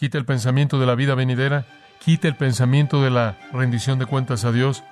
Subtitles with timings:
[0.00, 1.66] quite el pensamiento de la vida venidera,
[2.02, 4.82] quite el pensamiento de la rendición de cuentas a Dios,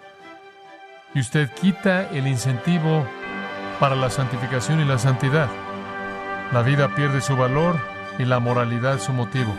[1.15, 3.07] y usted quita el incentivo
[3.81, 5.49] para la santificación y la santidad.
[6.53, 7.81] La vida pierde su valor
[8.19, 9.51] y la moralidad su motivo.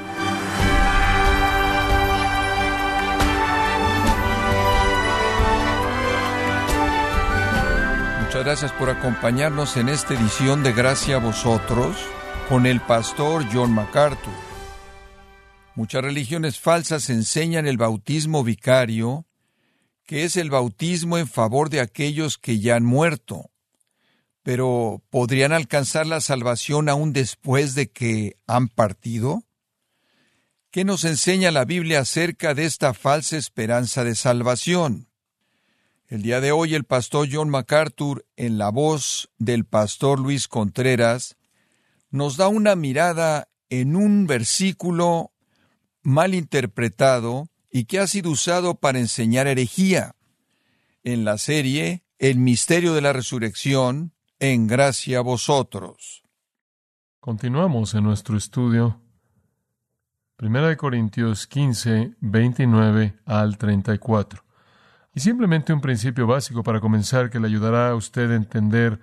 [8.22, 11.98] Muchas gracias por acompañarnos en esta edición de Gracia a vosotros
[12.48, 14.49] con el pastor John MacArthur.
[15.80, 19.26] Muchas religiones falsas enseñan el bautismo vicario,
[20.06, 23.50] que es el bautismo en favor de aquellos que ya han muerto.
[24.44, 29.46] Pero ¿podrían alcanzar la salvación aún después de que han partido?
[30.70, 35.08] ¿Qué nos enseña la Biblia acerca de esta falsa esperanza de salvación?
[36.08, 41.38] El día de hoy el pastor John MacArthur, en la voz del pastor Luis Contreras,
[42.10, 45.32] nos da una mirada en un versículo
[46.10, 50.16] mal interpretado y que ha sido usado para enseñar herejía.
[51.04, 56.24] En la serie El misterio de la resurrección, en gracia a vosotros.
[57.22, 59.00] Continuamos en nuestro estudio.
[60.36, 64.44] Primera de Corintios 15, 29 al 34.
[65.14, 69.00] Y simplemente un principio básico para comenzar que le ayudará a usted a entender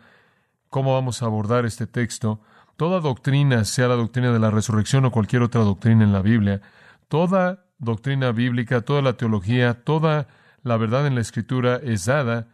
[0.69, 2.41] cómo vamos a abordar este texto.
[2.77, 6.61] Toda doctrina, sea la doctrina de la resurrección o cualquier otra doctrina en la Biblia,
[7.09, 10.29] toda doctrina bíblica, toda la teología, toda
[10.63, 12.49] la verdad en la Escritura es dada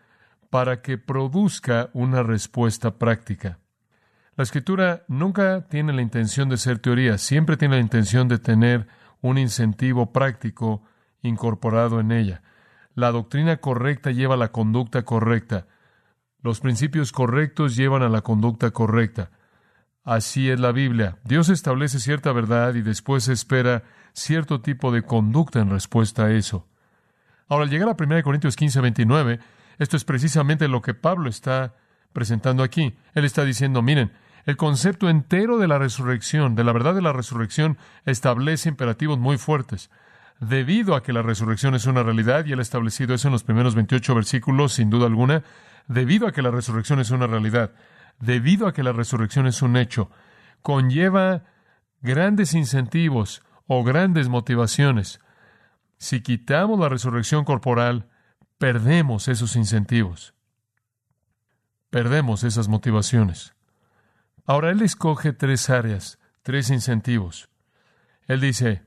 [0.51, 3.59] para que produzca una respuesta práctica.
[4.37, 8.87] La Escritura nunca tiene la intención de ser teoría, siempre tiene la intención de tener
[9.21, 10.83] un incentivo práctico
[11.23, 12.43] incorporado en ella.
[12.95, 15.67] La doctrina correcta lleva a la conducta correcta.
[16.43, 19.31] Los principios correctos llevan a la conducta correcta.
[20.05, 21.19] Así es la Biblia.
[21.25, 26.67] Dios establece cierta verdad y después espera cierto tipo de conducta en respuesta a eso.
[27.49, 29.41] Ahora, al llegar a 1 Corintios 15, 29,
[29.79, 31.75] esto es precisamente lo que Pablo está
[32.13, 32.97] presentando aquí.
[33.15, 34.13] Él está diciendo, miren,
[34.45, 39.39] el concepto entero de la resurrección, de la verdad de la resurrección, establece imperativos muy
[39.39, 39.91] fuertes
[40.43, 43.45] debido a que la resurrección es una realidad, y él ha establecido eso en los
[43.45, 45.45] primeros 28 versículos, sin duda alguna,
[45.87, 47.73] debido a que la resurrección es una realidad,
[48.19, 50.11] debido a que la resurrección es un hecho,
[50.61, 51.45] conlleva
[52.01, 55.21] grandes incentivos o grandes motivaciones.
[55.99, 58.09] Si quitamos la resurrección corporal,
[58.59, 60.35] perdemos esos incentivos.
[61.91, 63.55] Perdemos esas motivaciones.
[64.45, 67.49] Ahora él escoge tres áreas, tres incentivos.
[68.27, 68.83] Él dice,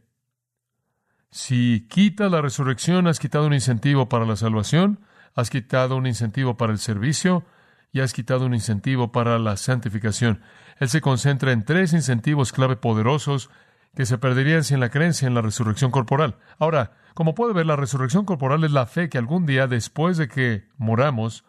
[1.32, 5.02] si quitas la resurrección, has quitado un incentivo para la salvación,
[5.36, 7.46] has quitado un incentivo para el servicio
[7.92, 10.42] y has quitado un incentivo para la santificación.
[10.80, 13.50] Él se concentra en tres incentivos clave poderosos
[13.96, 16.36] que se perderían sin la creencia en la resurrección corporal.
[16.60, 20.28] Ahora, como puede ver, la resurrección corporal es la fe que algún día, después de
[20.28, 21.46] que moramos,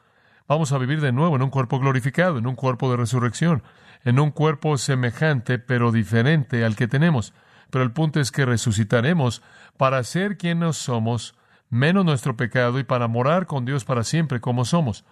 [0.46, 3.64] vamos a vivir de nuevo en un cuerpo glorificado, en un cuerpo de resurrección,
[4.04, 7.34] en un cuerpo semejante pero diferente al que tenemos.
[7.70, 9.42] Pero el punto es que resucitaremos
[9.76, 11.34] para ser quienes somos,
[11.68, 15.04] menos nuestro pecado y para morar con Dios para siempre como somos.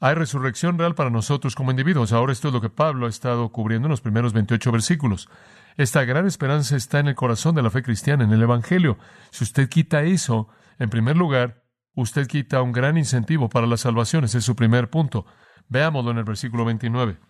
[0.00, 2.12] Hay resurrección real para nosotros como individuos.
[2.12, 5.28] Ahora esto es lo que Pablo ha estado cubriendo en los primeros 28 versículos.
[5.78, 8.98] Esta gran esperanza está en el corazón de la fe cristiana, en el Evangelio.
[9.30, 10.48] Si usted quita eso,
[10.80, 11.62] en primer lugar,
[11.94, 14.24] usted quita un gran incentivo para la salvación.
[14.24, 15.24] Ese es su primer punto.
[15.68, 17.20] Veámoslo en el versículo 29.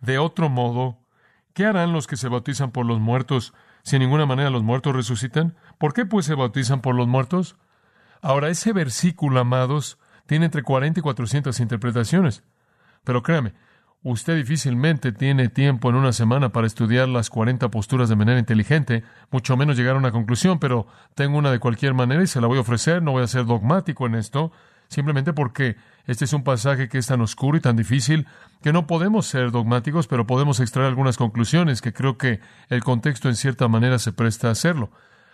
[0.00, 1.06] De otro modo,
[1.52, 4.96] ¿qué harán los que se bautizan por los muertos si en ninguna manera los muertos
[4.96, 5.58] resucitan?
[5.76, 7.58] ¿Por qué pues se bautizan por los muertos?
[8.22, 12.44] Ahora, ese versículo, amados, tiene entre 40 y 400 interpretaciones.
[13.04, 13.52] Pero créame,
[14.02, 19.02] usted difícilmente tiene tiempo en una semana para estudiar las 40 posturas de manera inteligente,
[19.30, 22.46] mucho menos llegar a una conclusión, pero tengo una de cualquier manera y se la
[22.46, 24.52] voy a ofrecer, no voy a ser dogmático en esto,
[24.88, 25.76] simplemente porque
[26.06, 28.26] este es un pasaje que es tan oscuro y tan difícil
[28.62, 33.28] que no podemos ser dogmáticos, pero podemos extraer algunas conclusiones que creo que el contexto
[33.28, 34.90] en cierta manera se presta a hacerlo.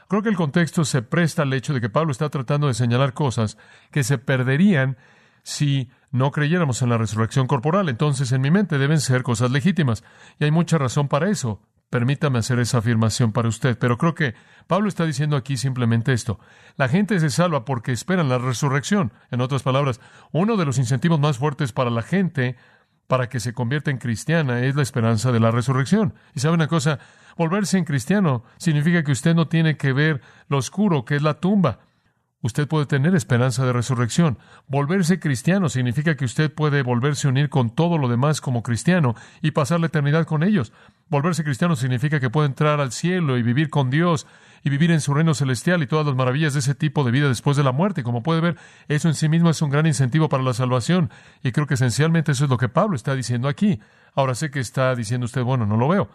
[0.09, 3.15] Creo que el contexto se presta al hecho de que Pablo está tratando de señalar
[3.15, 3.57] cosas
[3.91, 4.97] que se perderían
[5.43, 7.89] si no creyéramos en la resurrección corporal.
[7.89, 10.05] Entonces, en mi mente deben ser cosas legítimas.
[10.39, 11.61] Y hay mucha razón para eso.
[11.91, 14.35] Permítame hacer esa afirmación para usted, pero creo que
[14.69, 16.39] Pablo está diciendo aquí simplemente esto.
[16.77, 19.13] La gente se salva porque esperan la resurrección.
[19.33, 20.01] En otras palabras,
[20.31, 22.55] uno de los incentivos más fuertes para la gente
[23.09, 26.15] para que se convierta en cristiana es la esperanza de la resurrección.
[26.33, 27.01] Y sabe una cosa,
[27.37, 31.41] volverse en cristiano significa que usted no tiene que ver lo oscuro que es la
[31.41, 31.81] tumba.
[32.45, 34.39] Usted puede tener esperanza de resurrección.
[34.69, 39.15] Volverse cristiano significa que usted puede volverse a unir con todo lo demás como cristiano
[39.41, 40.71] y pasar la eternidad con ellos.
[41.09, 44.27] Volverse cristiano significa que puede entrar al cielo y vivir con Dios
[44.63, 47.29] y vivir en su reino celestial y todas las maravillas de ese tipo de vida
[47.29, 48.03] después de la muerte.
[48.03, 48.57] Como puede ver,
[48.89, 51.11] eso en sí mismo es un gran incentivo para la salvación
[51.43, 53.81] y creo que esencialmente eso es lo que Pablo está diciendo aquí.
[54.15, 56.11] Ahora sé que está diciendo usted, bueno, no lo veo.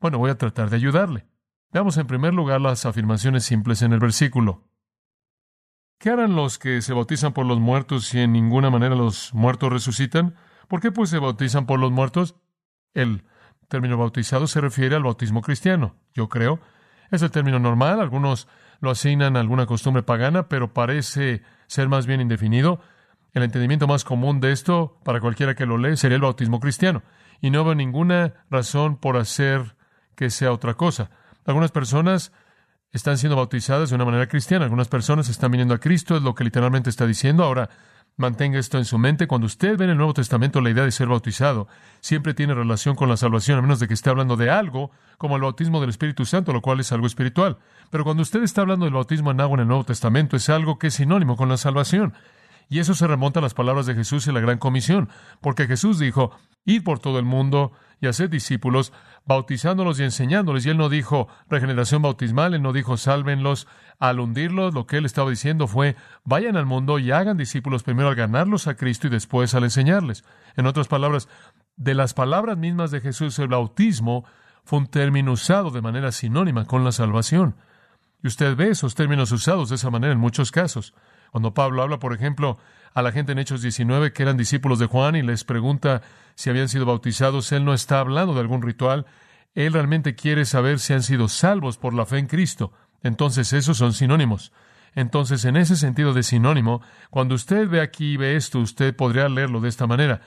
[0.00, 1.26] Bueno, voy a tratar de ayudarle.
[1.74, 4.62] Veamos en primer lugar las afirmaciones simples en el versículo.
[5.98, 9.72] ¿Qué harán los que se bautizan por los muertos si en ninguna manera los muertos
[9.72, 10.34] resucitan?
[10.68, 12.36] ¿Por qué pues se bautizan por los muertos?
[12.92, 13.24] El
[13.68, 16.60] término bautizado se refiere al bautismo cristiano, yo creo.
[17.10, 18.48] Es el término normal, algunos
[18.80, 22.80] lo asignan a alguna costumbre pagana, pero parece ser más bien indefinido.
[23.32, 27.02] El entendimiento más común de esto, para cualquiera que lo lee, sería el bautismo cristiano.
[27.40, 29.76] Y no veo ninguna razón por hacer
[30.14, 31.10] que sea otra cosa.
[31.44, 32.32] Algunas personas
[32.94, 34.64] están siendo bautizadas de una manera cristiana.
[34.64, 37.42] Algunas personas están viniendo a Cristo, es lo que literalmente está diciendo.
[37.42, 37.68] Ahora,
[38.16, 39.26] mantenga esto en su mente.
[39.26, 41.66] Cuando usted ve en el Nuevo Testamento la idea de ser bautizado,
[42.00, 45.34] siempre tiene relación con la salvación, a menos de que esté hablando de algo como
[45.34, 47.58] el bautismo del Espíritu Santo, lo cual es algo espiritual.
[47.90, 50.78] Pero cuando usted está hablando del bautismo en agua en el Nuevo Testamento, es algo
[50.78, 52.14] que es sinónimo con la salvación.
[52.68, 55.08] Y eso se remonta a las palabras de Jesús y la gran comisión,
[55.40, 56.30] porque Jesús dijo,
[56.64, 58.92] id por todo el mundo y haced discípulos,
[59.26, 60.66] bautizándolos y enseñándoles.
[60.66, 63.66] Y él no dijo regeneración bautismal, él no dijo sálvenlos
[63.98, 64.74] al hundirlos.
[64.74, 68.66] Lo que él estaba diciendo fue vayan al mundo y hagan discípulos primero al ganarlos
[68.66, 70.24] a Cristo y después al enseñarles.
[70.56, 71.28] En otras palabras,
[71.76, 74.24] de las palabras mismas de Jesús, el bautismo
[74.64, 77.56] fue un término usado de manera sinónima con la salvación.
[78.22, 80.94] Y usted ve esos términos usados de esa manera en muchos casos.
[81.34, 82.58] Cuando Pablo habla, por ejemplo,
[82.92, 86.00] a la gente en Hechos 19 que eran discípulos de Juan y les pregunta
[86.36, 89.04] si habían sido bautizados, él no está hablando de algún ritual,
[89.56, 92.72] él realmente quiere saber si han sido salvos por la fe en Cristo.
[93.02, 94.52] Entonces, esos son sinónimos.
[94.94, 99.28] Entonces, en ese sentido de sinónimo, cuando usted ve aquí y ve esto, usted podría
[99.28, 100.20] leerlo de esta manera.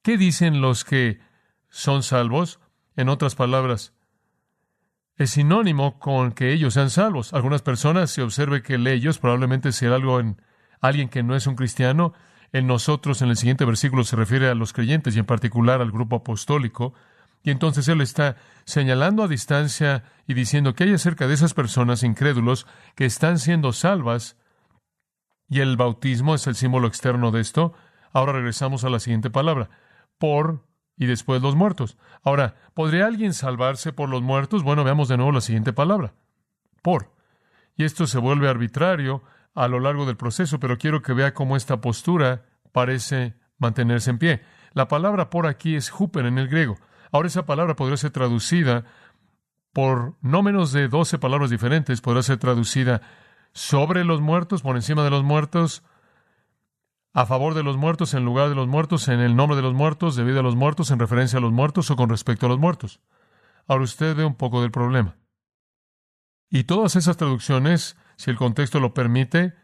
[0.00, 1.20] ¿Qué dicen los que
[1.68, 2.58] son salvos?
[2.96, 3.92] En otras palabras,
[5.18, 7.34] es sinónimo con que ellos sean salvos.
[7.34, 10.40] Algunas personas, se observe que el ellos probablemente sea algo en
[10.80, 12.14] alguien que no es un cristiano.
[12.52, 15.90] En nosotros, en el siguiente versículo, se refiere a los creyentes y en particular al
[15.90, 16.94] grupo apostólico.
[17.42, 22.04] Y entonces él está señalando a distancia y diciendo que hay acerca de esas personas
[22.04, 24.36] incrédulos que están siendo salvas.
[25.48, 27.74] Y el bautismo es el símbolo externo de esto.
[28.12, 29.68] Ahora regresamos a la siguiente palabra.
[30.16, 30.64] Por
[30.98, 31.96] y después los muertos.
[32.22, 34.62] Ahora, ¿podría alguien salvarse por los muertos?
[34.62, 36.12] Bueno, veamos de nuevo la siguiente palabra.
[36.82, 37.12] Por.
[37.76, 39.22] Y esto se vuelve arbitrario
[39.54, 44.18] a lo largo del proceso, pero quiero que vea cómo esta postura parece mantenerse en
[44.18, 44.42] pie.
[44.72, 46.76] La palabra por aquí es huper en el griego.
[47.12, 48.84] Ahora esa palabra podría ser traducida
[49.72, 52.00] por no menos de doce palabras diferentes.
[52.00, 53.00] Podría ser traducida
[53.52, 55.82] sobre los muertos, por encima de los muertos,
[57.12, 59.74] a favor de los muertos, en lugar de los muertos, en el nombre de los
[59.74, 62.58] muertos, debido a los muertos, en referencia a los muertos o con respecto a los
[62.58, 63.00] muertos.
[63.66, 65.16] Ahora usted ve un poco del problema.
[66.50, 69.54] Y todas esas traducciones, si el contexto lo permite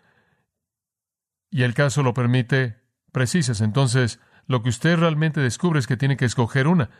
[1.50, 2.82] y el caso lo permite,
[3.12, 3.60] precisas.
[3.60, 6.90] Entonces, lo que usted realmente descubre es que tiene que escoger una.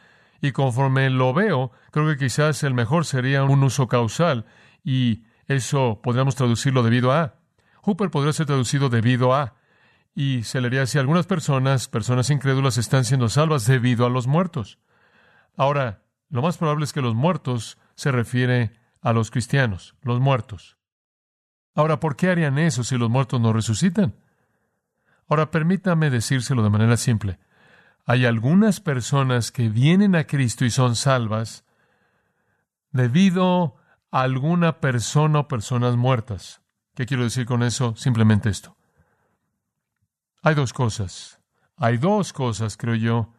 [0.41, 4.46] Y conforme lo veo, creo que quizás el mejor sería un uso causal
[4.82, 7.37] y eso podríamos traducirlo debido a.
[7.82, 9.56] Hooper podría ser traducido debido a.
[10.14, 14.26] Y se le diría así, algunas personas, personas incrédulas, están siendo salvas debido a los
[14.26, 14.78] muertos.
[15.56, 20.78] Ahora, lo más probable es que los muertos se refiere a los cristianos, los muertos.
[21.74, 24.15] Ahora, ¿por qué harían eso si los muertos no resucitan?
[25.29, 27.38] Ahora, permítame decírselo de manera simple.
[28.06, 31.65] Hay algunas personas que vienen a Cristo y son salvas
[32.93, 33.77] debido
[34.12, 36.60] a alguna persona o personas muertas.
[36.94, 37.96] ¿Qué quiero decir con eso?
[37.96, 38.77] Simplemente esto.
[40.46, 41.41] Hay dos cosas.
[41.79, 43.32] Hay dos cosas, creo yo,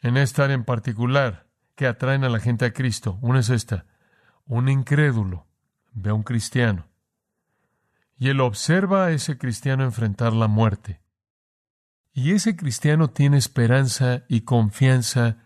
[0.00, 3.16] en esta área en particular que atraen a la gente a Cristo.
[3.22, 3.86] Una es esta.
[4.44, 5.46] Un incrédulo
[5.92, 6.88] ve a un cristiano
[8.18, 11.00] y él observa a ese cristiano enfrentar la muerte.
[12.12, 15.36] Y ese cristiano tiene esperanza y confianza.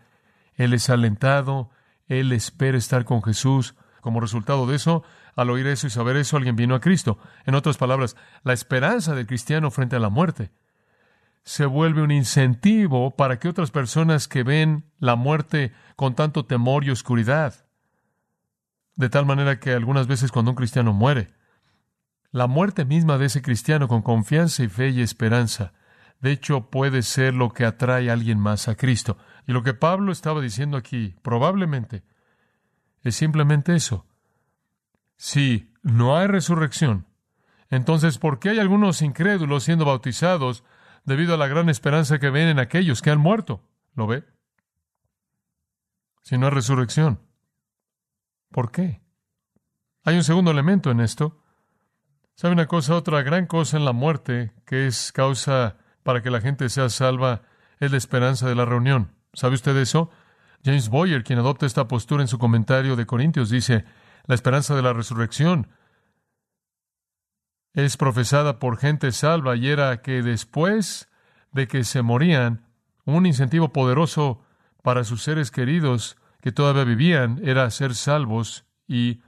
[0.55, 1.69] Él es alentado,
[2.07, 3.75] él espera estar con Jesús.
[4.01, 5.03] Como resultado de eso,
[5.35, 7.17] al oír eso y saber eso, alguien vino a Cristo.
[7.45, 10.51] En otras palabras, la esperanza del cristiano frente a la muerte
[11.43, 16.85] se vuelve un incentivo para que otras personas que ven la muerte con tanto temor
[16.85, 17.65] y oscuridad,
[18.95, 21.33] de tal manera que algunas veces cuando un cristiano muere,
[22.31, 25.73] la muerte misma de ese cristiano con confianza y fe y esperanza,
[26.19, 29.17] de hecho puede ser lo que atrae a alguien más a Cristo.
[29.45, 32.03] Y lo que Pablo estaba diciendo aquí, probablemente,
[33.03, 34.07] es simplemente eso.
[35.25, 37.07] Si no hay resurrección,
[37.69, 40.65] Entonces, ¿por qué hay algunos incrédulos siendo bautizados
[41.05, 43.63] debido a la gran esperanza que ven en aquellos que han muerto?
[43.95, 44.25] ¿Lo ve?
[46.23, 47.21] Si no hay resurrección.
[48.51, 49.01] ¿Por qué?
[50.03, 51.41] Hay un segundo elemento en esto.
[52.35, 52.93] ¿Sabe una cosa?
[52.93, 57.43] Otra gran cosa en la muerte que es causa para que la gente sea salva
[57.79, 59.15] es la esperanza de la reunión.
[59.31, 60.11] ¿Sabe usted eso?
[60.65, 63.85] James Boyer, quien adopta esta postura en su comentario de Corintios, dice,
[64.25, 65.69] la esperanza de la resurrección
[67.73, 71.09] es profesada por gente salva y era que después
[71.51, 72.65] de que se morían,
[73.05, 74.41] un incentivo poderoso
[74.81, 79.21] para sus seres queridos que todavía vivían era ser salvos y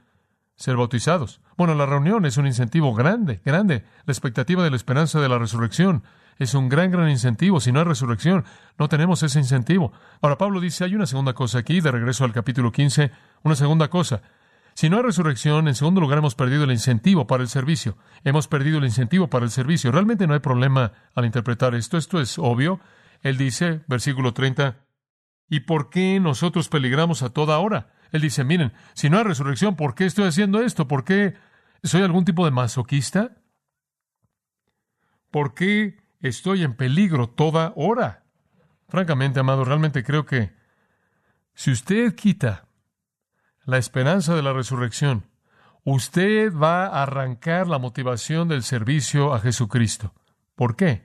[0.54, 1.40] ser bautizados.
[1.56, 3.84] Bueno, la reunión es un incentivo grande, grande.
[4.04, 6.04] La expectativa de la esperanza de la resurrección
[6.38, 7.60] es un gran, gran incentivo.
[7.60, 8.44] Si no hay resurrección,
[8.78, 9.92] no tenemos ese incentivo.
[10.20, 13.10] Ahora, Pablo dice, hay una segunda cosa aquí, de regreso al capítulo 15,
[13.42, 14.22] una segunda cosa.
[14.76, 17.96] Si no hay resurrección, en segundo lugar, hemos perdido el incentivo para el servicio.
[18.24, 19.90] Hemos perdido el incentivo para el servicio.
[19.90, 21.96] Realmente no hay problema al interpretar esto.
[21.96, 22.78] Esto es obvio.
[23.22, 24.84] Él dice, versículo 30,
[25.48, 27.94] ¿y por qué nosotros peligramos a toda hora?
[28.12, 30.86] Él dice, miren, si no hay resurrección, ¿por qué estoy haciendo esto?
[30.86, 31.38] ¿Por qué
[31.82, 33.38] soy algún tipo de masoquista?
[35.30, 38.24] ¿Por qué estoy en peligro toda hora?
[38.90, 40.52] Francamente, amado, realmente creo que
[41.54, 42.65] si usted quita
[43.66, 45.26] la esperanza de la resurrección,
[45.84, 50.14] usted va a arrancar la motivación del servicio a Jesucristo.
[50.54, 51.04] ¿Por qué?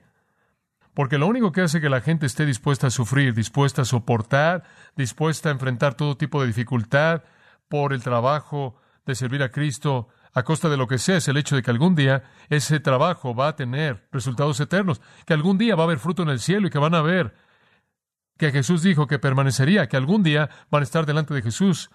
[0.94, 4.62] Porque lo único que hace que la gente esté dispuesta a sufrir, dispuesta a soportar,
[4.96, 7.24] dispuesta a enfrentar todo tipo de dificultad
[7.68, 8.76] por el trabajo
[9.06, 11.70] de servir a Cristo a costa de lo que sea, es el hecho de que
[11.70, 15.98] algún día ese trabajo va a tener resultados eternos, que algún día va a haber
[15.98, 17.34] fruto en el cielo y que van a ver
[18.38, 21.90] que Jesús dijo que permanecería, que algún día van a estar delante de Jesús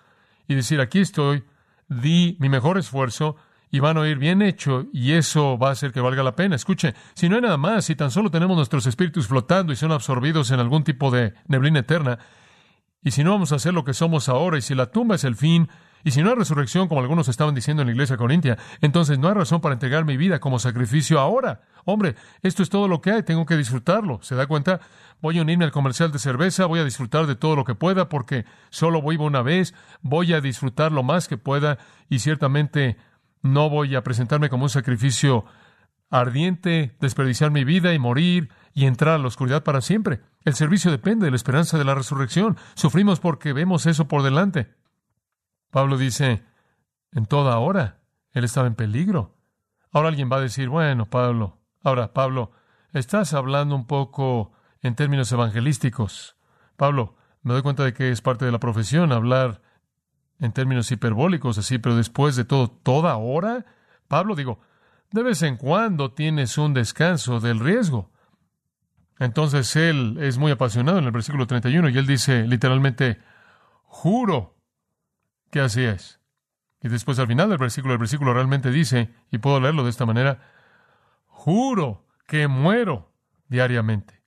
[0.48, 1.44] y decir, aquí estoy,
[1.88, 3.36] di mi mejor esfuerzo
[3.70, 6.56] y van a oír bien hecho y eso va a hacer que valga la pena.
[6.56, 9.92] Escuche, si no hay nada más, si tan solo tenemos nuestros espíritus flotando y son
[9.92, 12.20] absorbidos en algún tipo de neblina eterna,
[13.04, 15.24] y si no vamos a hacer lo que somos ahora, y si la tumba es
[15.24, 15.70] el fin,
[16.08, 19.28] y si no hay resurrección, como algunos estaban diciendo en la iglesia corintia, entonces no
[19.28, 21.64] hay razón para entregar mi vida como sacrificio ahora.
[21.84, 24.22] Hombre, esto es todo lo que hay, tengo que disfrutarlo.
[24.22, 24.80] ¿Se da cuenta?
[25.22, 28.08] Voy a unirme al comercial de cerveza, voy a disfrutar de todo lo que pueda
[28.08, 32.96] porque solo voy una vez, voy a disfrutar lo más que pueda y ciertamente
[33.42, 35.44] no voy a presentarme como un sacrificio
[36.10, 40.22] ardiente, desperdiciar mi vida y morir y entrar a la oscuridad para siempre.
[40.46, 42.56] El servicio depende de la esperanza de la resurrección.
[42.76, 44.70] Sufrimos porque vemos eso por delante.
[45.72, 46.44] Pablo dice,
[47.12, 48.00] en toda hora,
[48.32, 49.36] él estaba en peligro.
[49.92, 52.52] Ahora alguien va a decir, bueno, Pablo, ahora, Pablo,
[52.94, 56.36] estás hablando un poco en términos evangelísticos.
[56.76, 59.62] Pablo, me doy cuenta de que es parte de la profesión hablar
[60.40, 63.66] en términos hiperbólicos así, pero después de todo, toda hora,
[64.08, 64.60] Pablo, digo,
[65.12, 68.12] de vez en cuando tienes un descanso del riesgo.
[69.20, 73.20] Entonces él es muy apasionado en el versículo 31 y él dice literalmente,
[73.86, 74.57] juro
[75.50, 76.20] que así es.
[76.82, 80.06] Y después al final del versículo, el versículo realmente dice, y puedo leerlo de esta
[80.06, 80.40] manera,
[81.28, 83.12] juro que muero
[83.48, 84.22] diariamente.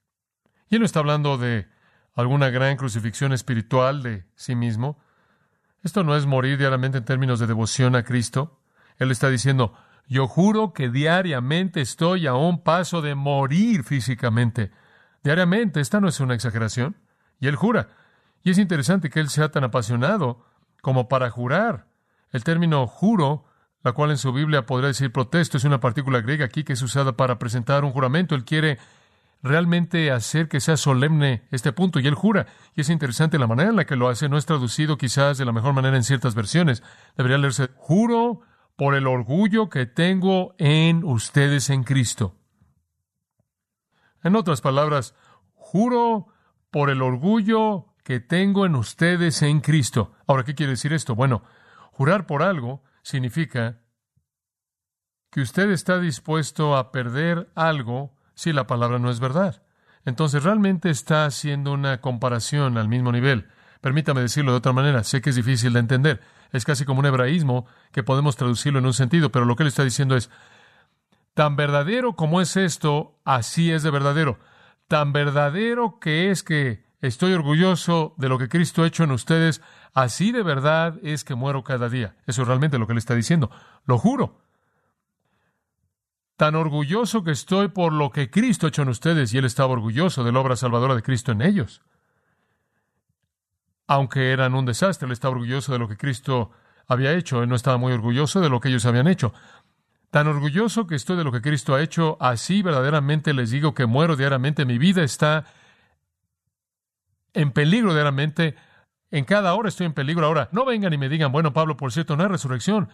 [0.68, 1.68] Y él no está hablando de
[2.14, 5.00] alguna gran crucifixión espiritual de sí mismo.
[5.82, 8.60] Esto no es morir diariamente en términos de devoción a Cristo.
[8.98, 9.74] Él está diciendo,
[10.06, 14.70] yo juro que diariamente estoy a un paso de morir físicamente.
[15.22, 16.96] Diariamente, esta no es una exageración.
[17.38, 17.88] Y él jura.
[18.42, 20.44] Y es interesante que él sea tan apasionado
[20.80, 21.86] como para jurar.
[22.32, 23.44] El término juro,
[23.82, 26.82] la cual en su Biblia podría decir protesto, es una partícula griega aquí que es
[26.82, 28.34] usada para presentar un juramento.
[28.34, 28.78] Él quiere
[29.42, 32.46] realmente hacer que sea solemne este punto y él jura.
[32.74, 34.28] Y es interesante la manera en la que lo hace.
[34.28, 36.82] No es traducido quizás de la mejor manera en ciertas versiones.
[37.16, 38.42] Debería leerse, juro
[38.76, 42.36] por el orgullo que tengo en ustedes en Cristo.
[44.22, 45.14] En otras palabras,
[45.54, 46.28] juro
[46.70, 50.12] por el orgullo que tengo en ustedes en Cristo.
[50.26, 51.14] Ahora, ¿qué quiere decir esto?
[51.14, 51.42] Bueno,
[51.92, 53.80] jurar por algo significa
[55.30, 59.62] que usted está dispuesto a perder algo si la palabra no es verdad.
[60.04, 63.48] Entonces realmente está haciendo una comparación al mismo nivel.
[63.80, 66.20] Permítame decirlo de otra manera, sé que es difícil de entender.
[66.52, 69.68] Es casi como un hebraísmo que podemos traducirlo en un sentido, pero lo que él
[69.68, 70.30] está diciendo es,
[71.34, 74.38] tan verdadero como es esto, así es de verdadero.
[74.88, 79.62] Tan verdadero que es que estoy orgulloso de lo que Cristo ha hecho en ustedes,
[79.94, 82.16] así de verdad es que muero cada día.
[82.26, 83.50] Eso es realmente lo que él está diciendo.
[83.84, 84.40] Lo juro
[86.40, 89.74] tan orgulloso que estoy por lo que Cristo ha hecho en ustedes, y él estaba
[89.74, 91.82] orgulloso de la obra salvadora de Cristo en ellos.
[93.86, 96.50] Aunque eran un desastre, él estaba orgulloso de lo que Cristo
[96.86, 99.34] había hecho, él no estaba muy orgulloso de lo que ellos habían hecho.
[100.10, 103.84] Tan orgulloso que estoy de lo que Cristo ha hecho, así verdaderamente les digo que
[103.84, 105.44] muero diariamente, mi vida está
[107.34, 108.56] en peligro diariamente,
[109.10, 110.26] en cada hora estoy en peligro.
[110.26, 112.88] Ahora, no vengan y me digan, bueno, Pablo, por cierto, no hay resurrección.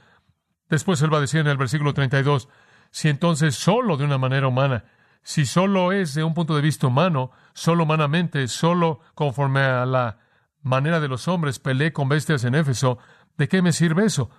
[0.68, 2.48] Después él va a decir en el versículo 32,
[2.90, 4.84] si entonces solo de una manera humana,
[5.22, 10.18] si solo es de un punto de vista humano, solo humanamente, solo conforme a la
[10.62, 12.98] manera de los hombres, peleé con bestias en Éfeso,
[13.36, 14.30] ¿de qué me sirve eso?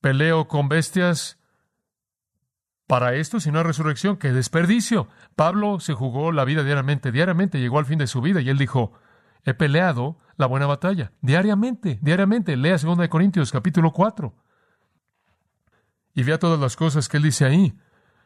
[0.00, 1.38] ¿Peleo con bestias
[2.86, 4.16] para esto, si no hay resurrección?
[4.16, 5.08] ¡Qué desperdicio!
[5.34, 8.58] Pablo se jugó la vida diariamente, diariamente llegó al fin de su vida y él
[8.58, 8.92] dijo,
[9.44, 12.56] he peleado la buena batalla, diariamente, diariamente.
[12.56, 14.34] Lea 2 Corintios capítulo 4
[16.16, 17.74] y vea todas las cosas que él dice ahí.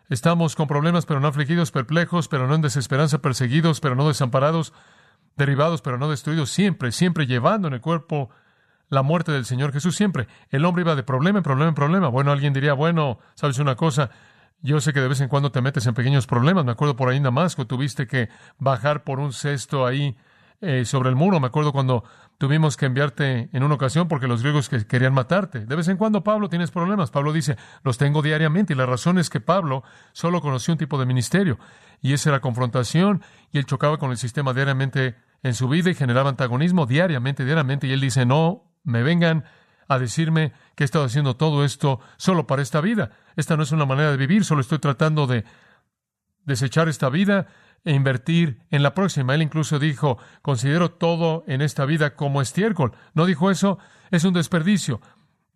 [0.08, 4.72] Estamos con problemas, pero no afligidos, perplejos, pero no en desesperanza, perseguidos, pero no desamparados,
[5.36, 8.30] derribados, pero no destruidos, siempre, siempre llevando en el cuerpo
[8.88, 10.28] la muerte del Señor Jesús, siempre.
[10.50, 12.08] El hombre iba de problema en problema en problema.
[12.08, 14.10] Bueno, alguien diría, bueno, sabes una cosa,
[14.62, 16.64] yo sé que de vez en cuando te metes en pequeños problemas.
[16.64, 20.16] Me acuerdo por ahí en Damasco, tuviste que bajar por un cesto ahí
[20.60, 21.40] eh, sobre el muro.
[21.40, 22.04] Me acuerdo cuando
[22.36, 25.64] tuvimos que enviarte en una ocasión porque los griegos que querían matarte.
[25.64, 27.10] De vez en cuando, Pablo, tienes problemas.
[27.10, 28.74] Pablo dice, los tengo diariamente.
[28.74, 31.58] Y la razón es que Pablo solo conoció un tipo de ministerio.
[32.02, 33.22] Y esa era confrontación.
[33.52, 37.86] Y él chocaba con el sistema diariamente en su vida y generaba antagonismo diariamente, diariamente.
[37.86, 39.44] Y él dice, no me vengan
[39.90, 43.10] a decirme que he estado haciendo todo esto solo para esta vida.
[43.34, 45.44] Esta no es una manera de vivir, solo estoy tratando de
[46.44, 47.48] desechar esta vida
[47.84, 49.34] e invertir en la próxima.
[49.34, 52.92] Él incluso dijo, considero todo en esta vida como estiércol.
[53.14, 53.80] ¿No dijo eso?
[54.12, 55.00] Es un desperdicio.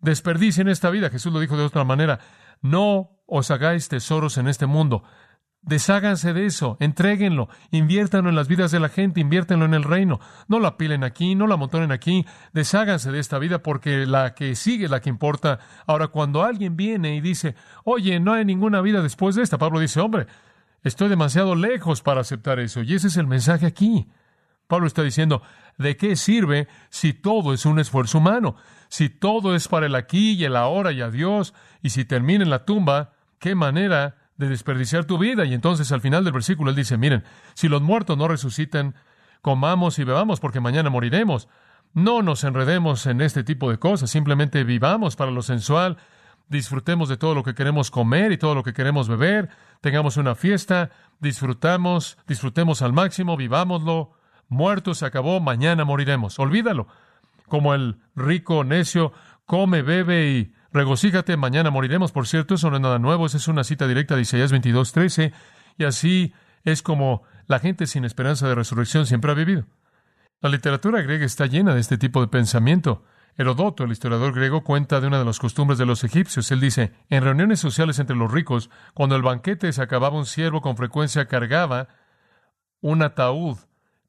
[0.01, 1.09] en esta vida.
[1.09, 2.19] Jesús lo dijo de otra manera.
[2.61, 5.03] No os hagáis tesoros en este mundo.
[5.65, 10.19] Desháganse de eso, entréguenlo, inviértanlo en las vidas de la gente, inviértanlo en el reino.
[10.47, 14.55] No la pilen aquí, no la montonen aquí, desháganse de esta vida porque la que
[14.55, 15.59] sigue es la que importa.
[15.87, 19.79] Ahora, cuando alguien viene y dice, oye, no hay ninguna vida después de esta, Pablo
[19.79, 20.27] dice, hombre,
[20.85, 22.83] Estoy demasiado lejos para aceptar eso.
[22.83, 24.07] Y ese es el mensaje aquí.
[24.67, 25.41] Pablo está diciendo,
[25.79, 28.55] ¿de qué sirve si todo es un esfuerzo humano?
[28.87, 32.51] Si todo es para el aquí y el ahora y adiós, y si termina en
[32.51, 35.45] la tumba, qué manera de desperdiciar tu vida.
[35.45, 38.95] Y entonces al final del versículo él dice, miren, si los muertos no resucitan,
[39.41, 41.47] comamos y bebamos porque mañana moriremos.
[41.93, 45.97] No nos enredemos en este tipo de cosas, simplemente vivamos para lo sensual,
[46.49, 49.49] disfrutemos de todo lo que queremos comer y todo lo que queremos beber,
[49.81, 54.11] tengamos una fiesta, disfrutamos, disfrutemos al máximo, vivámoslo,
[54.49, 56.37] muerto se acabó, mañana moriremos.
[56.39, 56.87] Olvídalo.
[57.47, 59.13] Como el rico necio
[59.45, 62.11] come, bebe y regocíjate, mañana moriremos.
[62.11, 64.91] Por cierto, eso no es nada nuevo, esa es una cita directa de Isaías 22,
[64.91, 65.33] 13,
[65.77, 66.33] y así
[66.63, 69.65] es como la gente sin esperanza de resurrección siempre ha vivido.
[70.41, 73.03] La literatura griega está llena de este tipo de pensamiento.
[73.37, 76.51] Herodoto, el historiador griego, cuenta de una de las costumbres de los egipcios.
[76.51, 80.61] Él dice, en reuniones sociales entre los ricos, cuando el banquete se acababa, un siervo
[80.61, 81.87] con frecuencia cargaba
[82.81, 83.57] un ataúd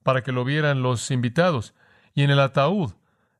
[0.02, 1.74] para que lo vieran los invitados.
[2.14, 2.92] Y en el ataúd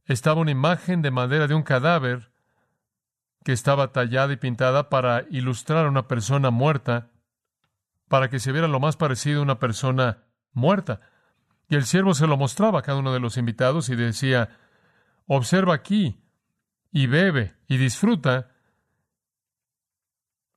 [0.07, 2.31] estaba una imagen de madera de un cadáver
[3.47, 7.13] que estaba tallada y pintada para ilustrar a una persona muerta,
[8.09, 11.01] para que se viera lo más parecido a una persona muerta.
[11.69, 14.59] Y el siervo se lo mostraba a cada uno de los invitados y decía,
[15.29, 16.21] observa aquí
[16.91, 18.51] y bebe y disfruta,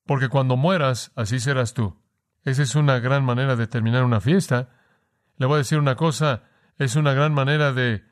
[0.07, 1.95] porque cuando mueras, así serás tú.
[2.43, 4.69] Esa es una gran manera de terminar una fiesta.
[5.37, 6.41] Le voy a decir una cosa,
[6.79, 8.03] es una gran manera de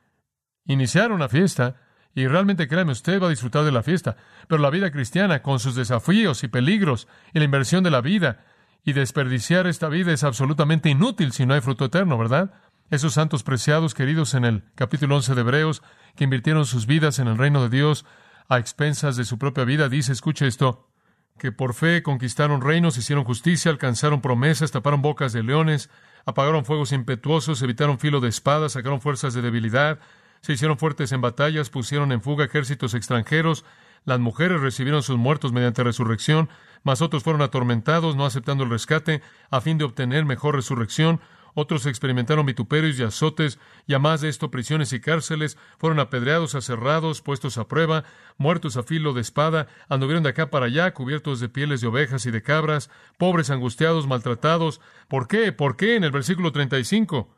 [0.65, 1.77] iniciar una fiesta.
[2.17, 4.17] Y realmente créame, usted va a disfrutar de la fiesta.
[4.47, 8.43] Pero la vida cristiana, con sus desafíos y peligros, y la inversión de la vida,
[8.83, 12.55] y desperdiciar esta vida es absolutamente inútil si no hay fruto eterno, ¿verdad?
[12.89, 15.83] Esos santos preciados, queridos en el capítulo 11 de Hebreos,
[16.15, 18.03] que invirtieron sus vidas en el reino de Dios
[18.49, 20.89] a expensas de su propia vida, dice, escuche esto,
[21.37, 25.91] que por fe conquistaron reinos, hicieron justicia, alcanzaron promesas, taparon bocas de leones,
[26.25, 29.99] apagaron fuegos impetuosos, evitaron filo de espadas, sacaron fuerzas de debilidad,
[30.41, 33.65] se hicieron fuertes en batallas, pusieron en fuga ejércitos extranjeros,
[34.05, 36.49] las mujeres recibieron sus muertos mediante resurrección,
[36.83, 41.19] mas otros fueron atormentados, no aceptando el rescate, a fin de obtener mejor resurrección,
[41.59, 46.53] otros experimentaron vituperios y azotes, y a más de esto prisiones y cárceles, fueron apedreados,
[46.53, 48.03] aserrados, puestos a prueba,
[48.37, 52.27] muertos a filo de espada, anduvieron de acá para allá, cubiertos de pieles de ovejas
[52.27, 54.81] y de cabras, pobres, angustiados, maltratados.
[55.07, 55.51] ¿Por qué?
[55.51, 55.95] ¿Por qué?
[55.95, 57.36] En el versículo 35.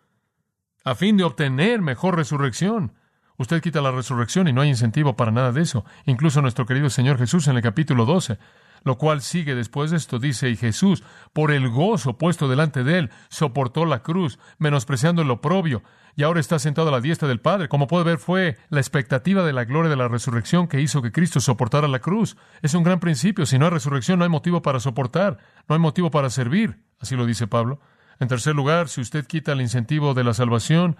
[0.89, 2.93] A fin de obtener mejor resurrección.
[3.38, 5.86] Usted quita la resurrección y no hay incentivo para nada de eso.
[6.08, 8.39] Incluso nuestro querido Señor Jesús en el capítulo 12
[8.84, 12.97] lo cual sigue después de esto, dice, y Jesús, por el gozo puesto delante de
[12.97, 15.84] él, soportó la cruz, menospreciando el oprobio,
[16.15, 17.67] y ahora está sentado a la diestra del Padre.
[17.67, 21.12] Como puede ver, fue la expectativa de la gloria de la resurrección que hizo que
[21.12, 22.38] Cristo soportara la cruz.
[22.62, 23.45] Es un gran principio.
[23.45, 26.80] Si no hay resurrección, no hay motivo para soportar, no hay motivo para servir.
[26.99, 27.82] Así lo dice Pablo.
[28.19, 30.97] En tercer lugar, si usted quita el incentivo de la salvación,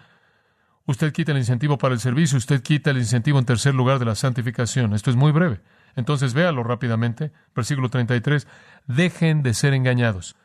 [0.86, 4.06] usted quita el incentivo para el servicio, usted quita el incentivo en tercer lugar de
[4.06, 4.94] la santificación.
[4.94, 5.62] Esto es muy breve.
[5.96, 7.32] Entonces véalo rápidamente.
[7.54, 8.48] Versículo 33.
[8.88, 10.36] Dejen de ser engañados.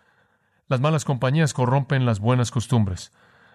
[0.69, 3.13] Las malas compañías corrompen las buenas costumbres.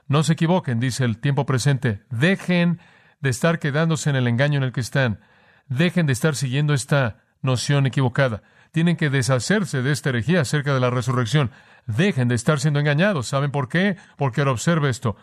[0.07, 2.03] No se equivoquen, dice el tiempo presente.
[2.09, 2.79] Dejen
[3.19, 5.19] de estar quedándose en el engaño en el que están.
[5.67, 8.41] Dejen de estar siguiendo esta noción equivocada.
[8.71, 11.51] Tienen que deshacerse de esta herejía acerca de la resurrección.
[11.89, 13.27] Dejen de estar siendo engañados.
[13.27, 13.97] ¿Saben por qué?
[14.15, 15.15] Porque ahora observe esto.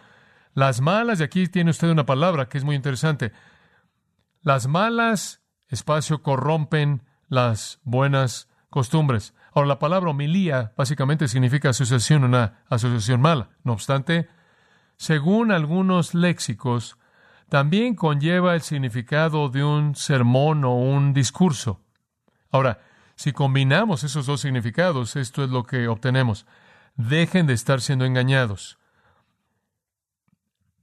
[0.52, 3.32] Las malas, y aquí tiene usted una palabra que es muy interesante.
[4.42, 9.32] Las malas, espacio, corrompen las buenas costumbres.
[9.52, 13.50] Ahora, la palabra homilía básicamente significa asociación, una asociación mala.
[13.62, 14.28] No obstante,
[14.96, 16.98] según algunos léxicos,
[17.48, 21.80] también conlleva el significado de un sermón o un discurso.
[22.50, 22.80] Ahora,
[23.16, 26.46] si combinamos esos dos significados, esto es lo que obtenemos.
[26.96, 28.78] Dejen de estar siendo engañados.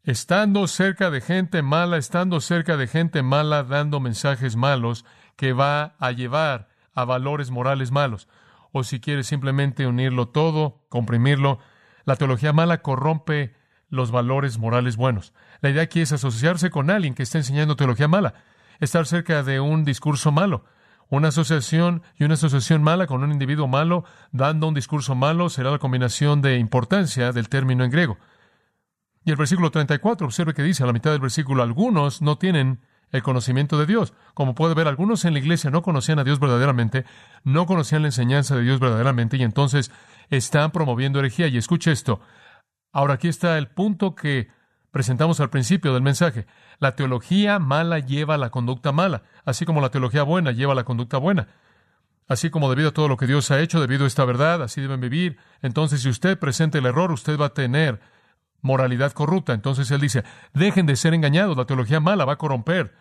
[0.03, 5.95] Estando cerca de gente mala, estando cerca de gente mala, dando mensajes malos que va
[5.99, 8.27] a llevar a valores morales malos.
[8.71, 11.59] O si quiere simplemente unirlo todo, comprimirlo,
[12.03, 13.55] la teología mala corrompe
[13.89, 15.33] los valores morales buenos.
[15.61, 18.33] La idea aquí es asociarse con alguien que está enseñando teología mala,
[18.79, 20.65] estar cerca de un discurso malo.
[21.13, 25.69] Una asociación y una asociación mala con un individuo malo dando un discurso malo será
[25.69, 28.17] la combinación de importancia del término en griego.
[29.23, 32.81] Y el versículo 34, observe que dice a la mitad del versículo, algunos no tienen
[33.11, 34.15] el conocimiento de Dios.
[34.33, 37.05] Como puede ver, algunos en la iglesia no conocían a Dios verdaderamente,
[37.43, 39.91] no conocían la enseñanza de Dios verdaderamente y entonces
[40.31, 41.45] están promoviendo herejía.
[41.45, 42.21] Y escuche esto,
[42.91, 44.49] Ahora aquí está el punto que
[44.93, 46.45] presentamos al principio del mensaje.
[46.77, 50.75] La teología mala lleva a la conducta mala, así como la teología buena lleva a
[50.75, 51.47] la conducta buena.
[52.27, 54.81] Así como debido a todo lo que Dios ha hecho, debido a esta verdad, así
[54.81, 55.37] deben vivir.
[55.63, 57.99] Entonces, si usted presenta el error, usted va a tener
[58.61, 59.53] moralidad corrupta.
[59.53, 62.95] Entonces él dice, dejen de ser engañados, la teología mala va a corromper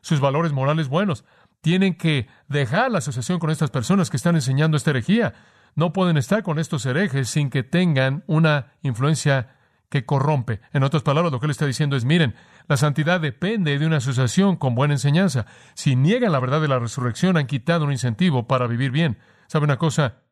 [0.00, 1.24] sus valores morales buenos.
[1.60, 5.34] Tienen que dejar la asociación con estas personas que están enseñando esta herejía
[5.78, 9.57] no pueden estar con estos herejes sin que tengan una influencia
[9.90, 10.60] que corrompe.
[10.72, 12.34] En otras palabras, lo que él está diciendo es, miren,
[12.66, 15.46] la santidad depende de una asociación con buena enseñanza.
[15.74, 19.18] Si niegan la verdad de la resurrección, han quitado un incentivo para vivir bien.
[19.46, 20.22] ¿Sabe una cosa?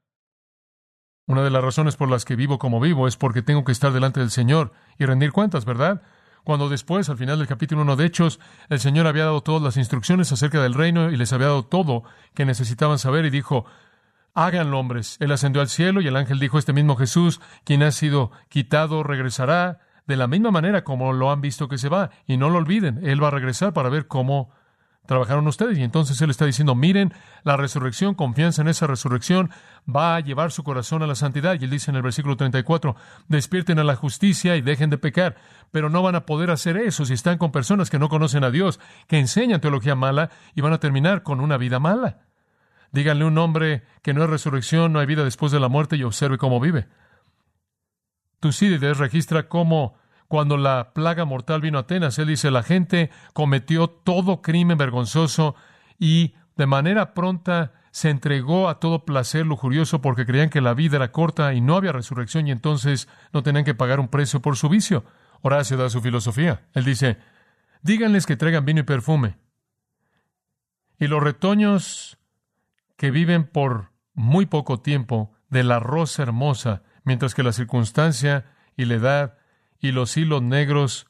[1.27, 3.93] Una de las razones por las que vivo como vivo es porque tengo que estar
[3.93, 6.03] delante del Señor y rendir cuentas, ¿verdad?
[6.45, 8.39] Cuando después, al final del capítulo 1 de Hechos,
[8.69, 12.05] el Señor había dado todas las instrucciones acerca del reino y les había dado todo
[12.35, 13.65] que necesitaban saber y dijo,
[14.37, 15.17] háganlo, hombres.
[15.19, 19.03] Él ascendió al cielo y el ángel dijo, este mismo Jesús, quien ha sido quitado,
[19.03, 22.11] regresará de la misma manera como lo han visto que se va.
[22.27, 24.53] Y no lo olviden, Él va a regresar para ver cómo
[25.07, 25.79] trabajaron ustedes.
[25.79, 29.51] Y entonces Él está diciendo, miren, la resurrección, confianza en esa resurrección,
[29.89, 31.57] va a llevar su corazón a la santidad.
[31.59, 32.95] Y Él dice en el versículo 34,
[33.29, 35.37] despierten a la justicia y dejen de pecar.
[35.73, 38.51] Pero no van a poder hacer eso si están con personas que no conocen a
[38.51, 42.26] Dios, que enseñan teología mala y van a terminar con una vida mala.
[42.93, 46.03] Díganle un hombre que no hay resurrección, no hay vida después de la muerte y
[46.03, 46.89] observe cómo vive.
[48.41, 49.97] Tucídides registra cómo
[50.29, 55.55] cuando la plaga mortal vino a Atenas, él dice, la gente cometió todo crimen vergonzoso
[55.99, 60.97] y de manera pronta se entregó a todo placer lujurioso porque creían que la vida
[60.97, 64.57] era corta y no había resurrección y entonces no tenían que pagar un precio por
[64.57, 65.05] su vicio.
[65.43, 66.67] Horacio da su filosofía.
[66.75, 67.19] Él dice,
[67.83, 69.39] díganles que traigan vino y perfume.
[70.99, 72.19] Y los retoños
[72.97, 78.87] que viven por muy poco tiempo de la rosa hermosa, mientras que la circunstancia y
[78.87, 79.39] la edad
[79.79, 81.07] y los hilos negros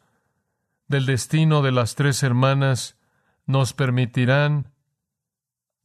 [0.89, 2.99] del destino de las tres hermanas
[3.47, 4.73] nos permitirán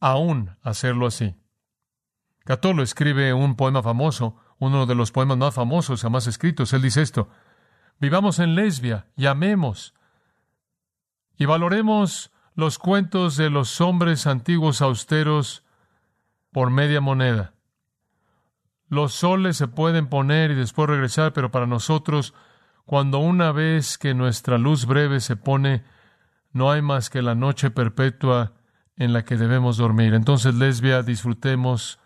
[0.00, 1.36] aún hacerlo así.
[2.44, 6.72] Catolo escribe un poema famoso, uno de los poemas más famosos jamás escritos.
[6.72, 7.28] Él dice esto,
[8.00, 9.94] vivamos en lesbia y amemos
[11.36, 15.64] y valoremos los cuentos de los hombres antiguos austeros
[16.52, 17.54] por media moneda.
[18.88, 22.34] Los soles se pueden poner y después regresar, pero para nosotros,
[22.84, 25.82] cuando una vez que nuestra luz breve se pone,
[26.52, 28.52] no hay más que la noche perpetua
[28.96, 30.12] en la que debemos dormir.
[30.12, 31.98] Entonces, lesbia, disfrutemos,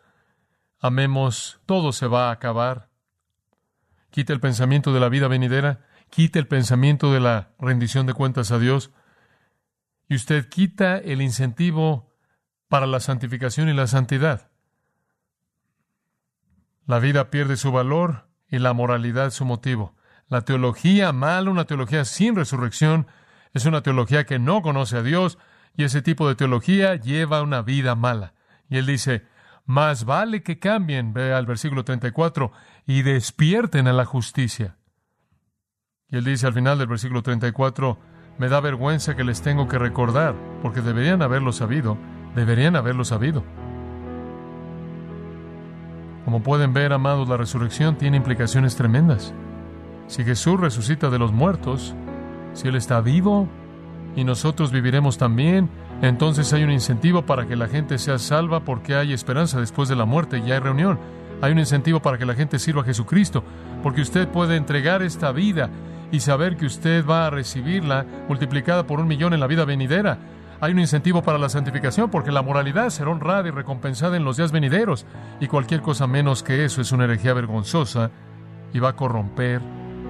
[0.79, 2.89] amemos, todo se va a acabar.
[4.11, 8.53] Quita el pensamiento de la vida venidera, quita el pensamiento de la rendición de cuentas
[8.53, 8.93] a Dios,
[10.09, 12.16] y usted quita el incentivo
[12.69, 14.51] para la santificación y la santidad.
[16.87, 19.97] La vida pierde su valor y la moralidad su motivo.
[20.29, 23.07] La teología mala, una teología sin resurrección,
[23.53, 25.39] es una teología que no conoce a Dios
[25.77, 28.35] y ese tipo de teología lleva una vida mala.
[28.69, 29.27] Y él dice,
[29.65, 32.53] más vale que cambien, ve al versículo 34,
[32.87, 34.77] y despierten a la justicia.
[36.09, 37.99] Y él dice al final del versículo 34,
[38.39, 41.99] me da vergüenza que les tengo que recordar, porque deberían haberlo sabido,
[42.37, 43.43] deberían haberlo sabido.
[46.25, 49.33] Como pueden ver, amados, la resurrección tiene implicaciones tremendas.
[50.07, 51.95] Si Jesús resucita de los muertos,
[52.53, 53.49] si Él está vivo
[54.15, 55.69] y nosotros viviremos también,
[56.03, 59.97] entonces hay un incentivo para que la gente sea salva porque hay esperanza después de
[59.97, 60.99] la muerte y hay reunión.
[61.43, 63.43] Hay un incentivo para que la gente sirva a Jesucristo,
[63.83, 65.71] porque usted puede entregar esta vida
[66.11, 70.19] y saber que usted va a recibirla multiplicada por un millón en la vida venidera.
[70.61, 74.39] Hay un incentivo para la santificación porque la moralidad será honrada y recompensada en los
[74.39, 75.05] días venideros
[75.39, 78.11] y cualquier cosa menos que eso es una herejía vergonzosa
[78.73, 79.61] y va a corromper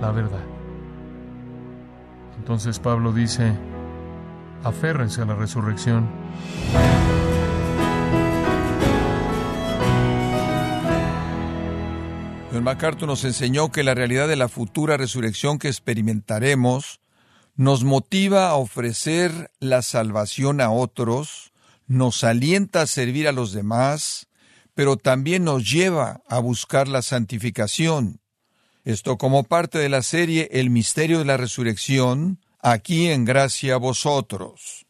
[0.00, 0.44] la verdad.
[2.38, 3.52] Entonces Pablo dice,
[4.62, 6.09] aférrense a la resurrección.
[12.52, 17.00] John MacArthur nos enseñó que la realidad de la futura resurrección que experimentaremos
[17.56, 21.52] nos motiva a ofrecer la salvación a otros,
[21.86, 24.28] nos alienta a servir a los demás,
[24.74, 28.20] pero también nos lleva a buscar la santificación.
[28.84, 33.78] Esto como parte de la serie El misterio de la resurrección, aquí en gracia a
[33.78, 34.86] vosotros.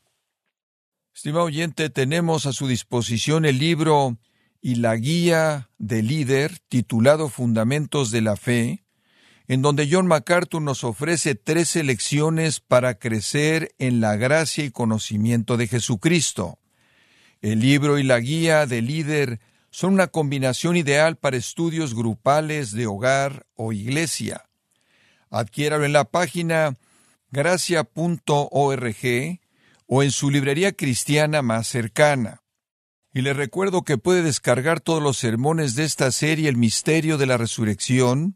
[1.14, 4.18] Estimado oyente, tenemos a su disposición el libro
[4.60, 8.85] y la guía de líder titulado Fundamentos de la Fe,
[9.48, 15.56] en donde John MacArthur nos ofrece tres lecciones para crecer en la gracia y conocimiento
[15.56, 16.58] de Jesucristo.
[17.40, 22.86] El libro y la guía de líder son una combinación ideal para estudios grupales de
[22.86, 24.48] hogar o iglesia.
[25.30, 26.76] Adquiéralo en la página
[27.30, 28.96] gracia.org
[29.86, 32.42] o en su librería cristiana más cercana.
[33.12, 37.26] Y le recuerdo que puede descargar todos los sermones de esta serie El Misterio de
[37.26, 38.35] la Resurrección,